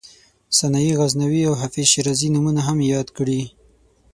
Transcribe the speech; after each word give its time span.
سنایي 0.59 0.93
غزنوي 0.99 1.41
او 1.49 1.53
حافظ 1.61 1.85
شیرازي 1.91 2.27
نومونه 2.33 2.61
هم 2.67 2.77
یاد 2.93 3.07
کړي. 3.17 3.41